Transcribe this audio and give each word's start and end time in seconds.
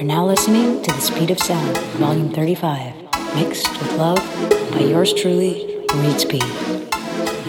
You're 0.00 0.06
now 0.06 0.24
listening 0.24 0.80
to 0.80 0.92
The 0.94 1.00
Speed 1.02 1.30
of 1.30 1.38
Sound, 1.38 1.76
Volume 1.98 2.30
35, 2.30 2.94
mixed 3.34 3.68
with 3.68 3.98
love 3.98 4.16
by 4.72 4.78
yours 4.78 5.12
truly, 5.12 5.84
Reid 5.94 6.18
Speed. 6.18 6.42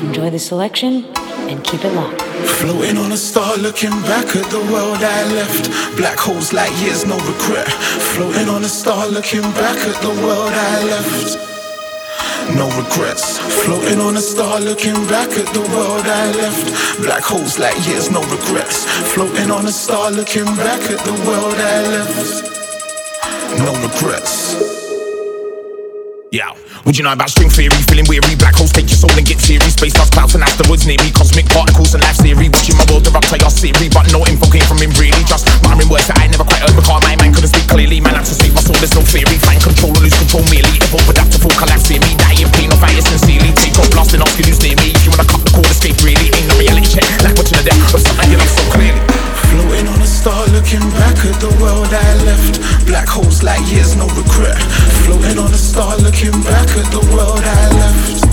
Enjoy 0.04 0.30
the 0.30 0.38
selection 0.38 1.06
and 1.48 1.64
keep 1.64 1.86
it 1.86 1.94
locked. 1.94 2.22
Floating 2.60 2.98
on 2.98 3.14
a 3.14 3.16
star, 3.16 3.56
looking 3.56 3.92
back 4.02 4.36
at 4.36 4.52
the 4.52 4.60
world 4.70 4.98
I 4.98 5.34
left. 5.34 5.96
Black 5.96 6.20
holes 6.20 6.52
like 6.52 6.78
years, 6.82 7.06
no 7.06 7.16
regret. 7.20 7.70
Floating 8.16 8.50
on 8.50 8.66
a 8.66 8.68
star, 8.68 9.08
looking 9.08 9.44
back 9.56 9.78
at 9.88 10.02
the 10.02 10.10
world 10.10 10.52
I 10.52 10.84
left 10.84 11.41
no 12.62 12.68
regrets. 12.78 13.40
Floating 13.64 14.00
on 14.00 14.16
a 14.18 14.22
star, 14.22 14.60
looking 14.60 14.94
back 15.08 15.30
at 15.30 15.48
the 15.58 15.62
world 15.74 16.06
I 16.06 16.32
left. 16.42 17.02
Black 17.02 17.24
holes 17.24 17.58
like 17.58 17.76
years, 17.88 18.12
no 18.12 18.22
regrets. 18.22 18.86
Floating 19.14 19.50
on 19.50 19.66
a 19.66 19.72
star, 19.72 20.12
looking 20.12 20.46
back 20.46 20.82
at 20.94 21.00
the 21.10 21.16
world 21.26 21.58
I 21.58 21.78
left. 21.96 22.38
No 23.66 23.72
regrets. 23.88 24.36
Yeah. 26.32 26.54
Would 26.86 26.98
you 26.98 27.06
know 27.06 27.14
about 27.14 27.30
string 27.30 27.50
theory? 27.50 27.78
Feeling 27.86 28.10
weary, 28.10 28.34
black 28.42 28.58
holes 28.58 28.74
take 28.74 28.90
your 28.90 28.98
soul 28.98 29.14
and 29.14 29.22
get 29.22 29.38
teary. 29.38 29.70
Space 29.70 29.94
dust 29.94 30.18
clouds 30.18 30.34
and 30.34 30.42
asteroids 30.42 30.90
near 30.90 30.98
me. 31.06 31.14
Cosmic 31.14 31.46
particles 31.54 31.94
and 31.94 32.02
life 32.02 32.18
theory. 32.18 32.50
Watching 32.50 32.74
my 32.74 32.86
world 32.90 33.06
erupt, 33.06 33.30
I 33.30 33.38
Siri. 33.54 33.86
But 33.94 34.10
no 34.10 34.26
info 34.26 34.50
came 34.50 34.66
from 34.66 34.82
him 34.82 34.90
really. 34.98 35.22
Just 35.30 35.46
muttering 35.62 35.94
words 35.94 36.10
that 36.10 36.18
I 36.18 36.26
never 36.26 36.42
quite 36.42 36.66
heard. 36.66 36.74
Because 36.74 36.90
my 37.06 37.14
mind 37.22 37.38
couldn't 37.38 37.54
speak 37.54 37.70
clearly. 37.70 38.02
Man, 38.02 38.18
to 38.18 38.34
save 38.34 38.58
my 38.58 38.66
soul, 38.66 38.78
there's 38.82 38.98
no 38.98 39.06
theory. 39.06 39.38
Find 39.46 39.62
control 39.62 39.94
or 39.94 40.02
lose 40.02 40.18
control 40.18 40.42
merely. 40.50 40.74
Evolve, 40.82 41.06
adapt 41.06 41.38
to 41.38 41.40
full 41.40 41.54
collapse, 41.54 41.86
me. 41.94 42.02
Die 42.02 42.42
in 42.42 42.50
pain 42.58 42.74
or 42.74 42.80
fight 42.82 42.98
it 42.98 43.06
sincerely. 43.06 43.54
Take 43.62 43.78
off, 43.78 43.90
blasting 43.94 44.26
off, 44.26 44.34
you 44.42 44.50
lose 44.50 44.62
near 44.66 44.74
me. 44.82 44.98
If 44.98 45.06
you 45.06 45.14
wanna 45.14 45.30
cut 45.30 45.46
the 45.46 45.54
cord, 45.54 45.70
escape 45.70 46.02
really. 46.02 46.34
Ain't 46.34 46.50
no 46.50 46.58
reality 46.58 46.98
check. 46.98 47.06
Like 47.22 47.38
watching 47.38 47.62
the 47.62 47.66
death 47.70 47.94
of 47.94 48.02
something 48.02 48.26
you 48.34 48.42
love 48.42 48.50
so 48.50 48.66
clearly. 48.74 49.02
Floating 49.52 49.88
on 49.92 50.00
a 50.00 50.08
star, 50.08 50.48
looking 50.56 50.84
back 50.96 51.20
at 51.28 51.36
the 51.44 51.52
world 51.60 51.92
I 51.92 52.10
left. 52.24 52.64
Black 52.88 53.08
holes 53.08 53.44
like 53.44 53.60
years, 53.68 54.00
no 54.00 54.08
regret. 54.16 54.56
Floating 55.04 55.38
on 55.38 55.52
a 55.52 55.60
star, 55.60 55.98
looking 56.00 56.32
back 56.48 56.71
at 56.78 56.88
the 56.92 57.04
world 57.14 57.44
I 57.44 57.64
left. 57.82 58.24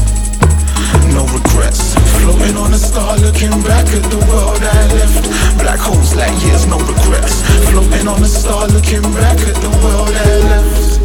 No 1.15 1.25
regrets. 1.35 1.95
Floating 2.21 2.57
on 2.57 2.73
a 2.73 2.79
star, 2.79 3.17
looking 3.19 3.51
back 3.63 3.87
at 3.89 4.05
the 4.11 4.21
world 4.31 4.63
I 4.63 4.81
left. 4.99 5.25
Black 5.61 5.81
holes 5.81 6.15
like 6.15 6.35
years, 6.43 6.67
no 6.67 6.79
regrets. 6.79 7.43
Floating 7.71 8.07
on 8.07 8.23
a 8.23 8.29
star, 8.29 8.67
looking 8.69 9.03
back 9.15 9.39
at 9.51 9.59
the 9.65 9.71
world 9.83 10.15
I 10.15 10.35
left. 10.53 11.01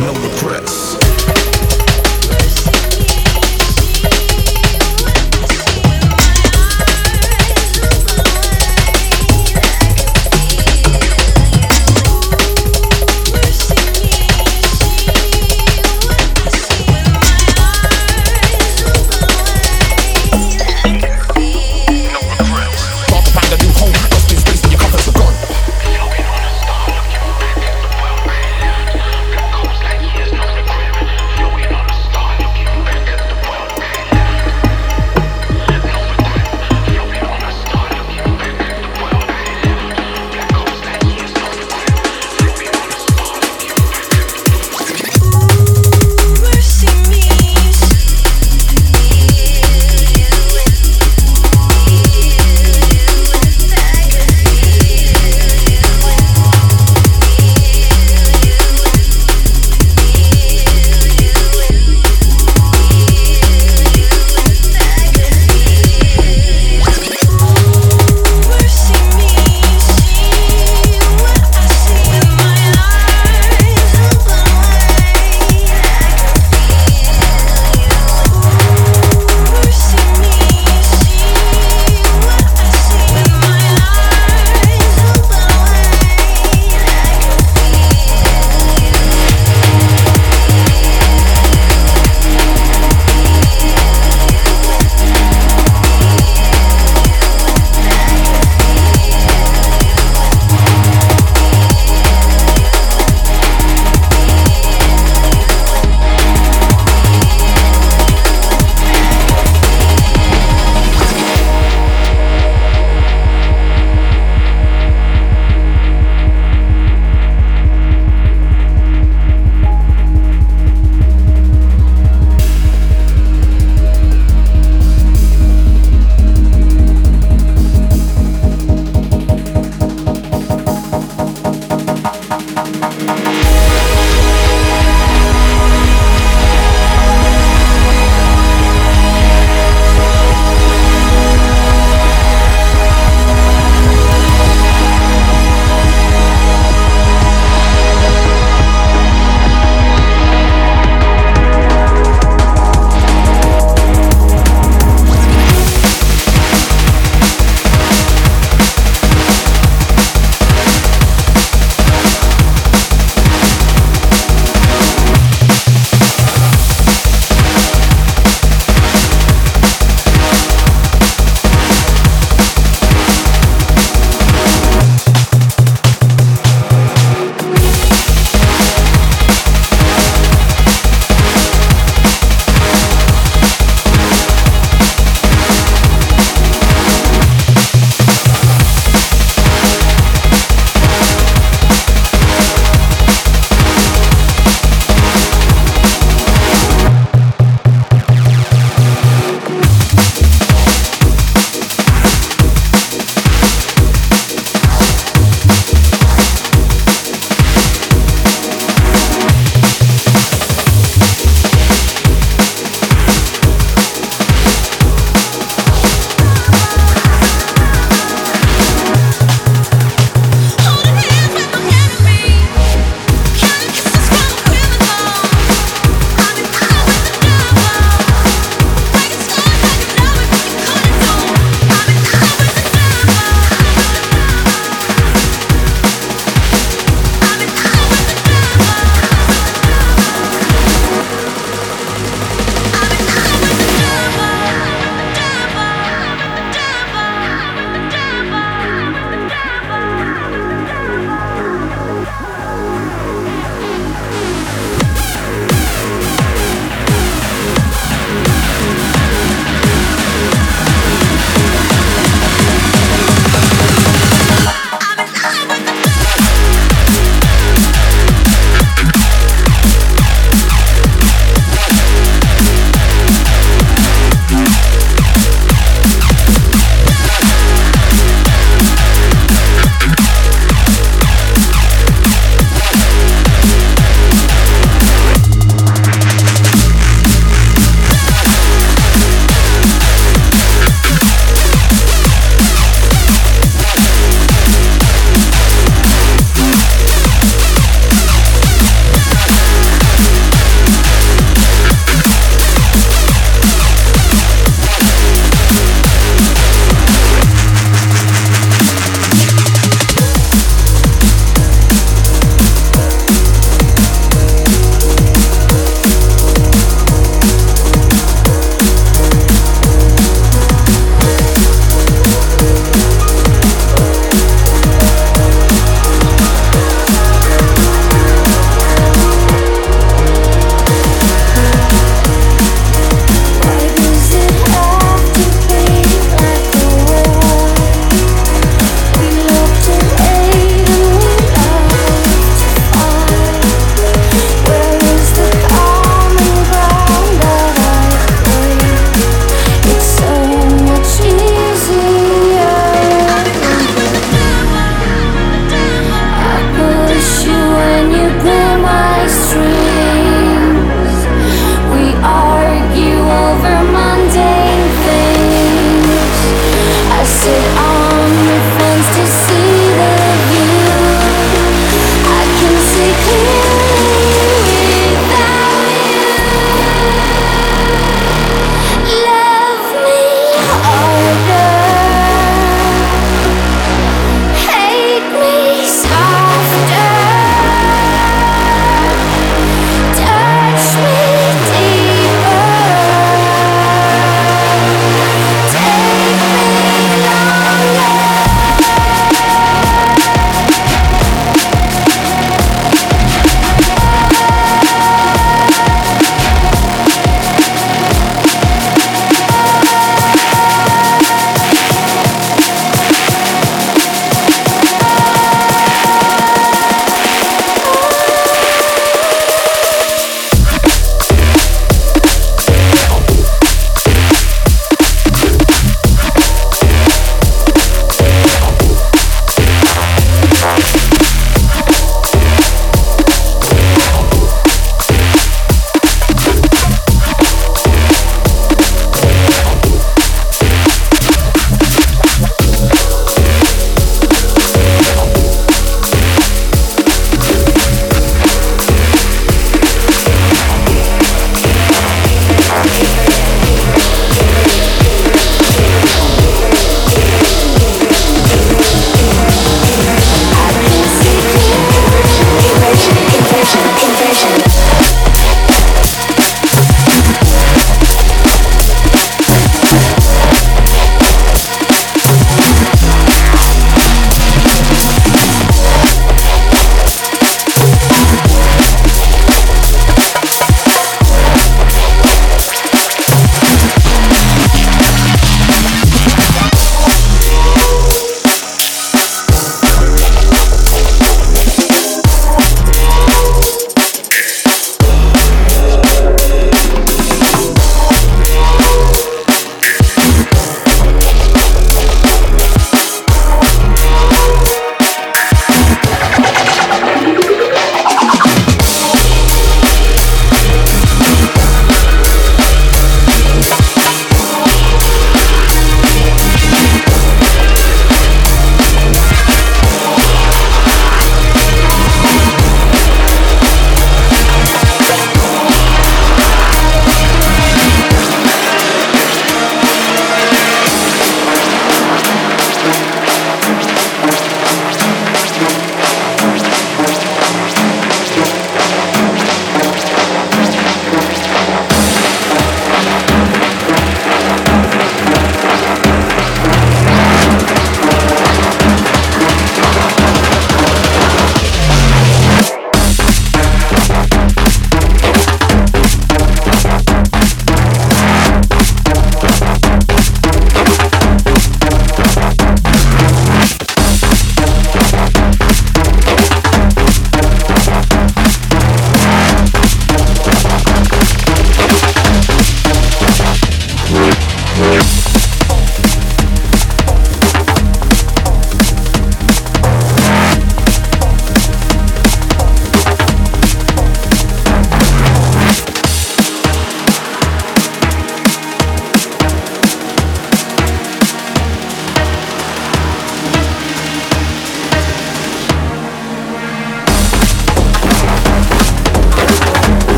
No 0.00 0.10
regrets. 0.26 0.71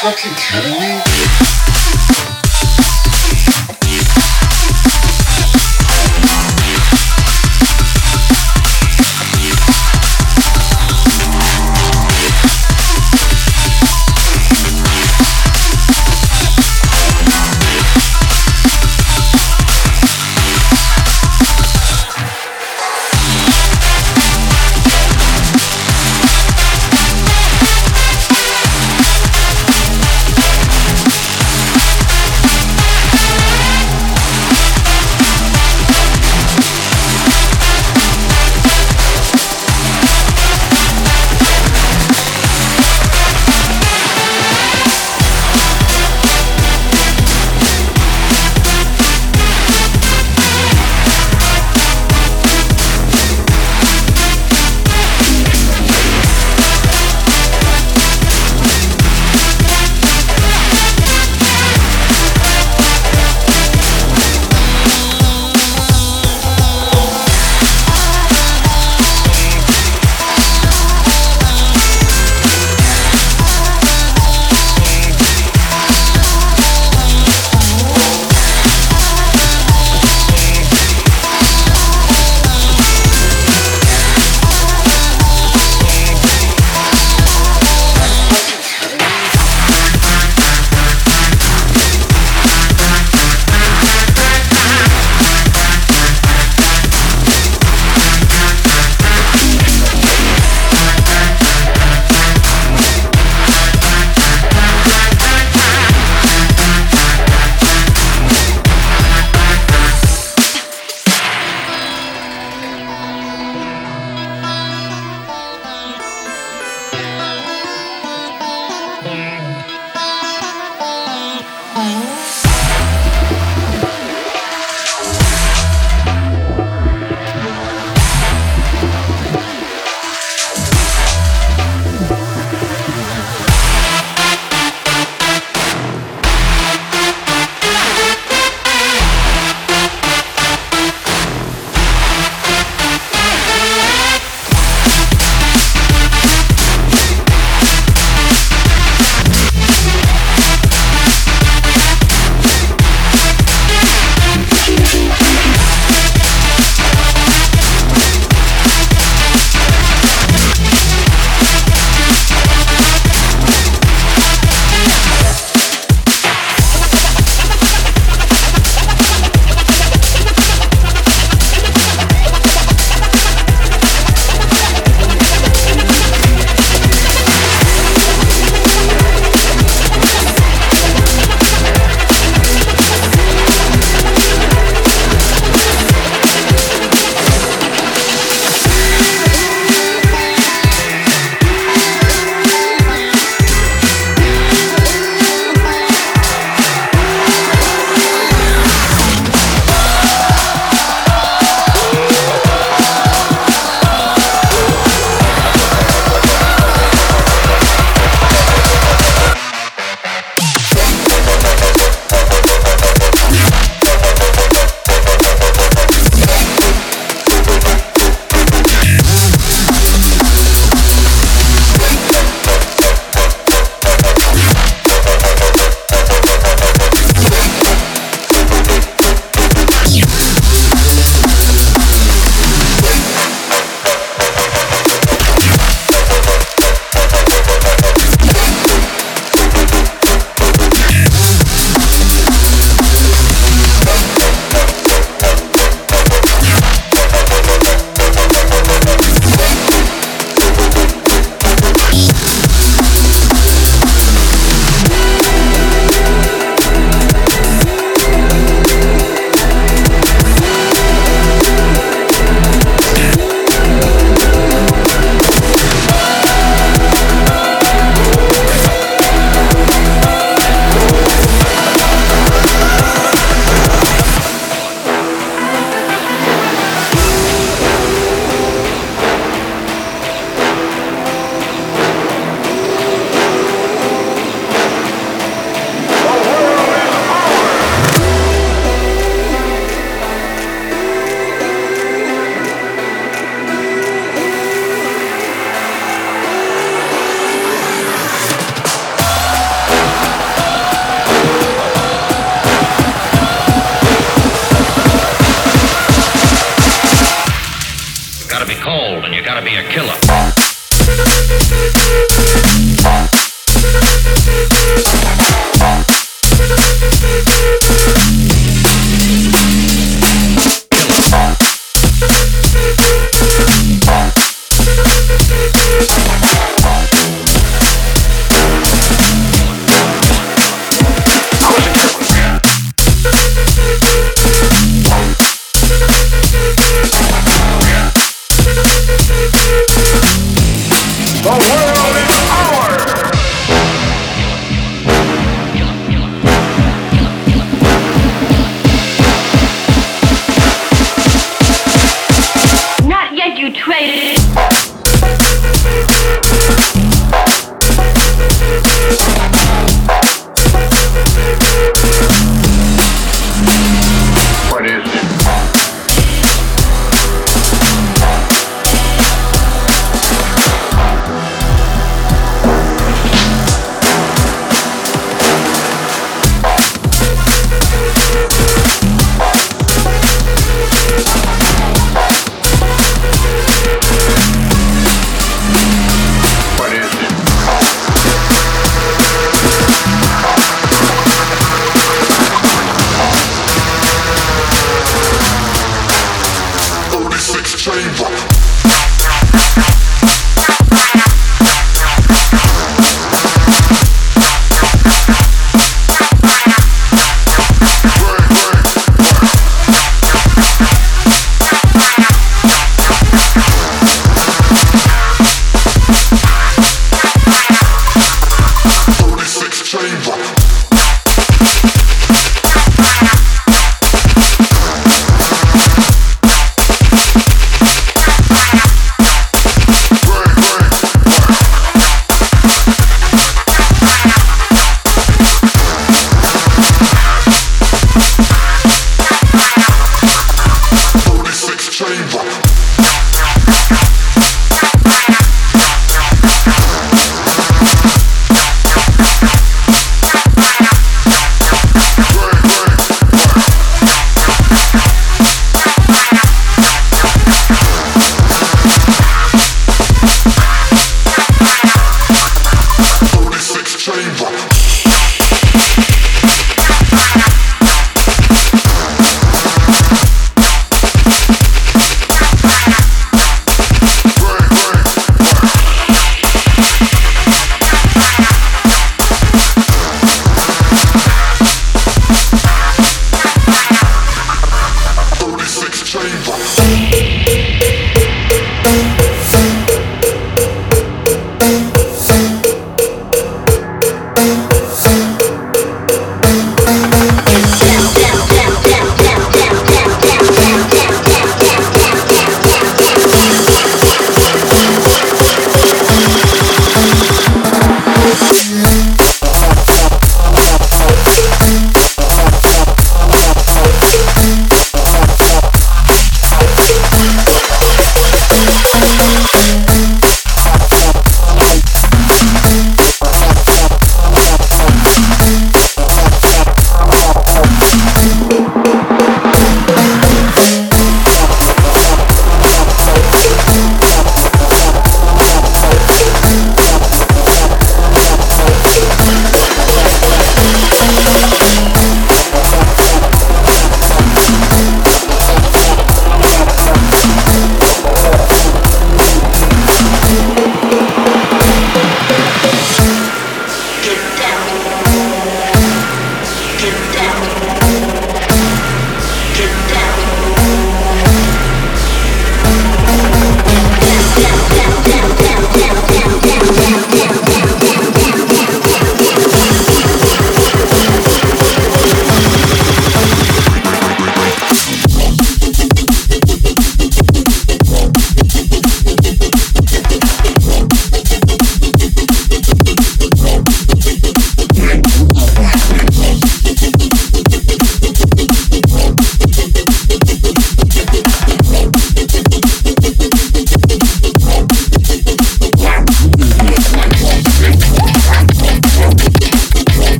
Fucking 0.00 0.34
kidding 0.34 0.80
me? 0.80 1.49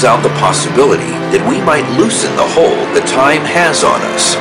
throws 0.00 0.08
out 0.08 0.22
the 0.22 0.34
possibility 0.40 1.12
that 1.28 1.44
we 1.44 1.60
might 1.60 1.84
loosen 1.98 2.32
the 2.36 2.48
hold 2.56 2.88
that 2.96 3.04
time 3.04 3.44
has 3.44 3.84
on 3.84 4.00
us. 4.16 4.32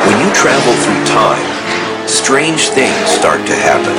When 0.00 0.16
you 0.16 0.30
travel 0.32 0.72
through 0.80 1.04
time, 1.12 1.48
strange 2.08 2.72
things 2.72 3.04
start 3.04 3.44
to 3.44 3.56
happen. 3.56 3.96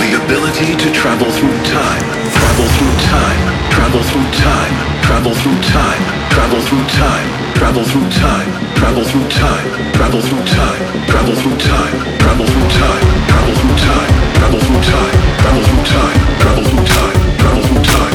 The 0.00 0.16
ability 0.16 0.80
to 0.80 0.88
travel 0.96 1.28
through 1.28 1.58
time, 1.68 2.04
travel 2.40 2.68
through 2.72 2.96
time, 3.12 3.42
travel 3.68 4.00
through 4.00 4.30
time, 4.40 4.74
travel 5.04 5.34
through 5.34 5.60
time, 5.68 6.02
travel 6.32 6.60
through 6.64 6.86
time, 6.88 7.28
travel 7.52 7.84
through 7.84 8.08
time, 8.16 8.71
travel 8.82 9.04
through 9.04 9.28
time, 9.28 9.92
travel 9.92 10.20
through 10.20 10.44
time, 10.44 11.06
travel 11.06 11.36
through 11.36 11.56
time, 11.56 12.18
travel 12.18 12.44
through 12.44 12.68
time, 12.68 13.28
travel 13.28 13.54
through 13.54 13.76
time, 13.76 14.34
travel 14.34 14.58
through 14.58 14.82
time, 14.82 15.14
travel 15.38 15.62
through 15.62 15.84
time, 15.84 16.40
travel 16.40 16.64
through 16.64 16.84
time, 16.84 17.38
travel 17.38 17.62
through 17.62 17.82
time. 17.84 18.11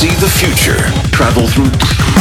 See 0.00 0.08
the 0.16 0.30
future, 0.30 0.78
travel 1.12 1.46
through 1.46 2.19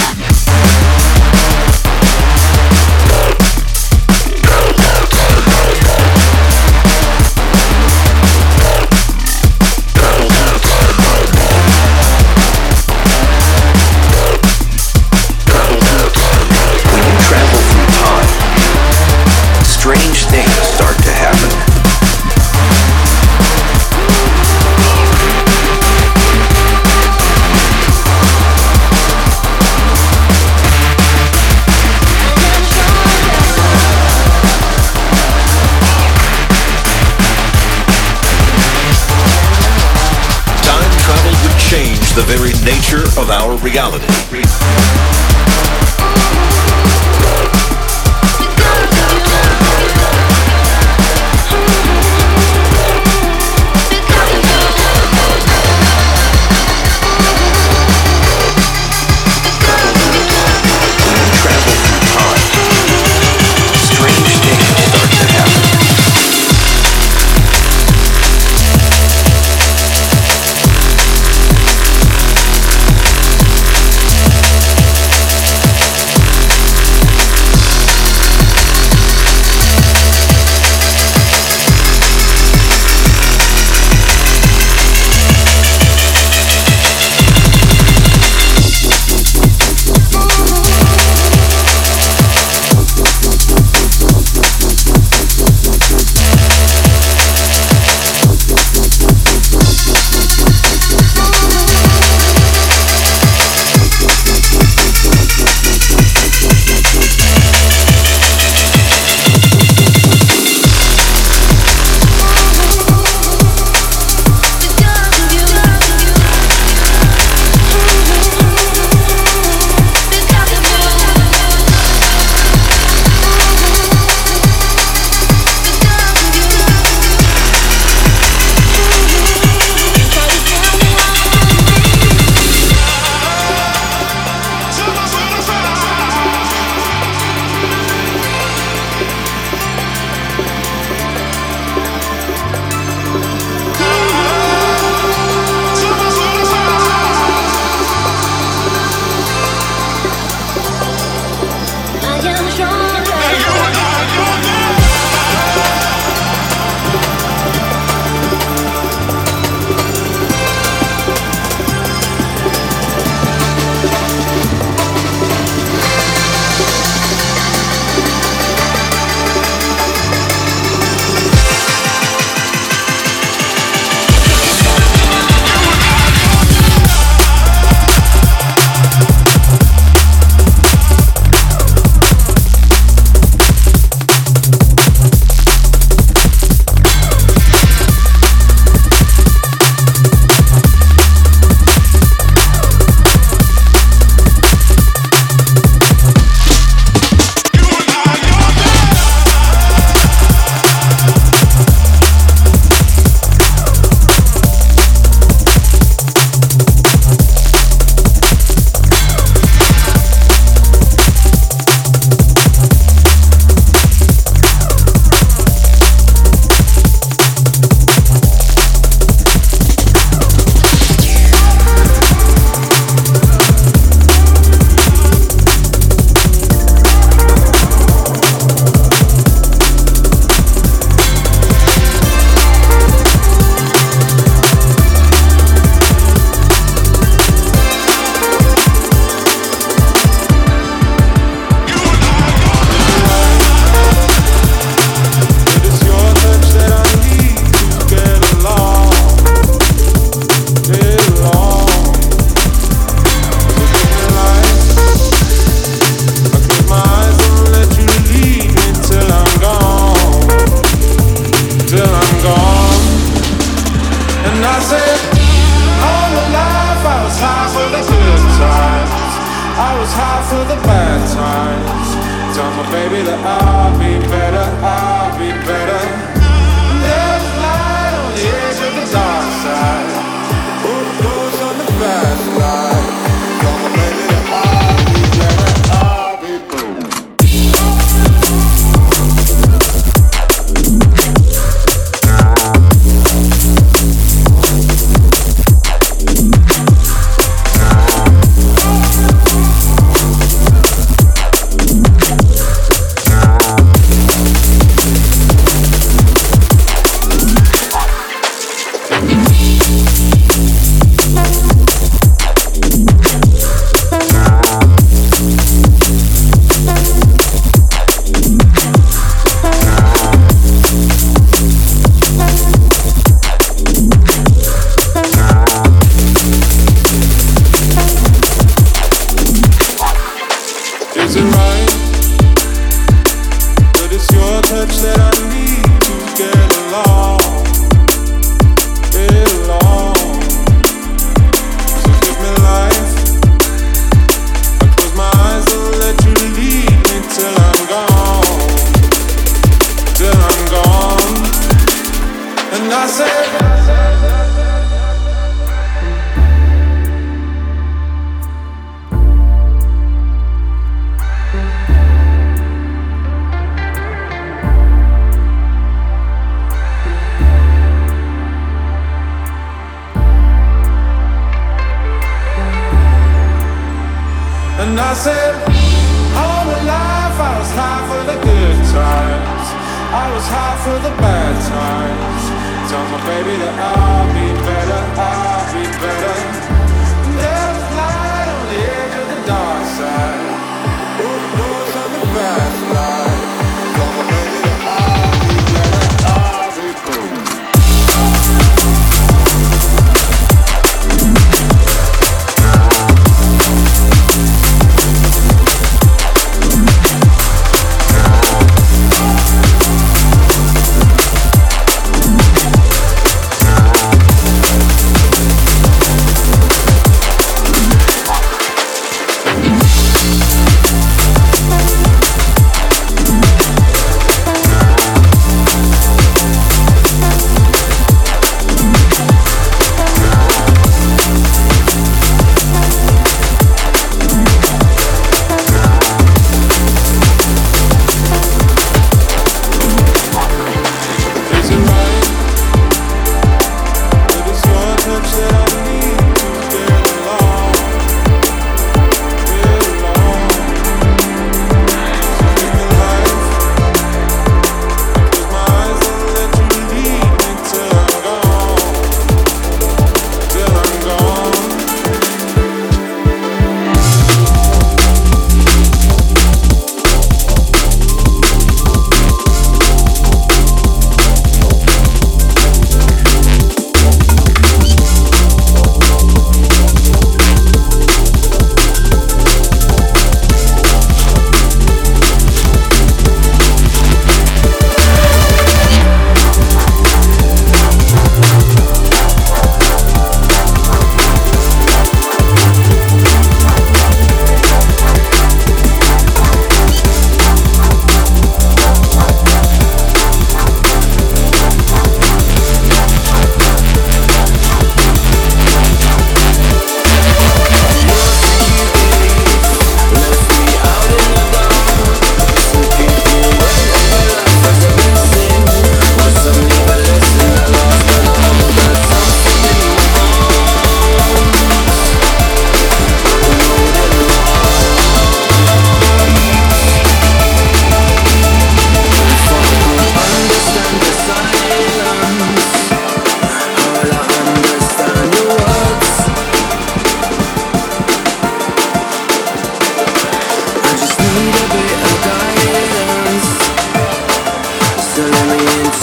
of 43.18 43.30
our 43.32 43.58
reality. 43.58 44.06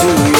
to 0.07 0.31
you. 0.31 0.36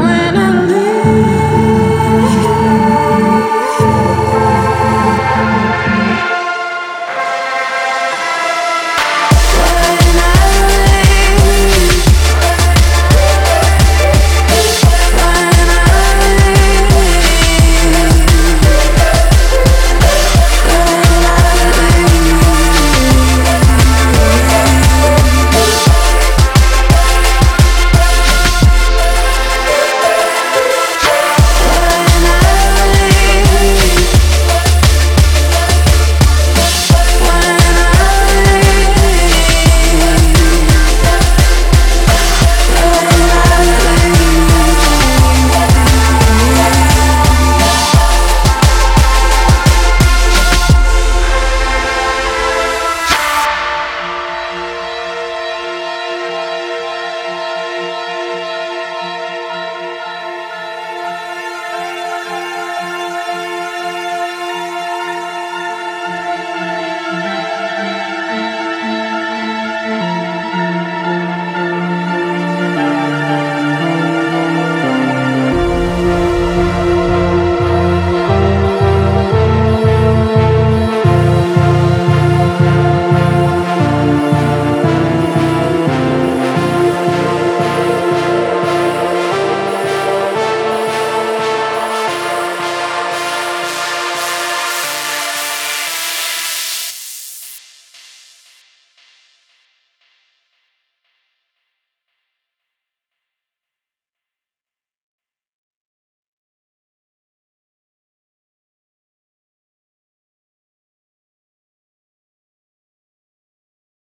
when 0.00 0.36
I 0.36 0.55